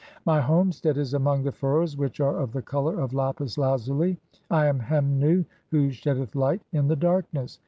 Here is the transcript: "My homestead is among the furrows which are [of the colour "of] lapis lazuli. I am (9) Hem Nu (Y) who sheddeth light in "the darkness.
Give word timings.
"My 0.25 0.41
homestead 0.41 0.97
is 0.97 1.13
among 1.13 1.43
the 1.43 1.51
furrows 1.51 1.95
which 1.95 2.19
are 2.19 2.37
[of 2.39 2.53
the 2.53 2.61
colour 2.63 2.99
"of] 2.99 3.13
lapis 3.13 3.55
lazuli. 3.59 4.17
I 4.49 4.65
am 4.65 4.77
(9) 4.77 4.87
Hem 4.87 5.19
Nu 5.19 5.37
(Y) 5.41 5.45
who 5.69 5.91
sheddeth 5.91 6.33
light 6.35 6.63
in 6.73 6.87
"the 6.87 6.95
darkness. 6.95 7.59